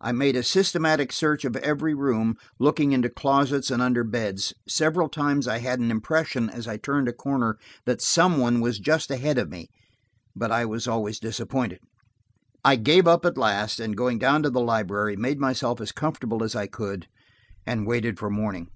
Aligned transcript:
I 0.00 0.12
made 0.12 0.36
a 0.36 0.42
systematic 0.42 1.12
search 1.12 1.44
of 1.44 1.54
every 1.56 1.92
room, 1.92 2.38
looking 2.58 2.92
into 2.92 3.10
closets 3.10 3.70
and 3.70 3.82
under 3.82 4.02
beds. 4.02 4.54
Several 4.66 5.10
times 5.10 5.46
I 5.46 5.58
had 5.58 5.80
an 5.80 5.90
impression, 5.90 6.48
as 6.48 6.66
I 6.66 6.78
turned 6.78 7.08
a 7.08 7.12
corner, 7.12 7.58
that 7.84 8.00
some 8.00 8.38
one 8.38 8.62
was 8.62 8.78
just 8.78 9.10
ahead 9.10 9.36
of 9.36 9.50
me, 9.50 9.68
but 10.34 10.50
I 10.50 10.64
was 10.64 10.88
always 10.88 11.18
disappointed. 11.20 11.80
I 12.64 12.76
gave 12.76 13.06
up 13.06 13.26
at 13.26 13.36
last 13.36 13.80
and, 13.80 13.94
going 13.98 14.18
down 14.18 14.42
to 14.44 14.48
the 14.50 14.62
library, 14.62 15.14
made 15.14 15.38
myself 15.38 15.78
as 15.82 15.92
comfortable 15.92 16.42
as 16.42 16.56
I 16.56 16.66
could, 16.66 17.06
and 17.66 17.86
waited 17.86 18.18
for 18.18 18.30
morning. 18.30 18.70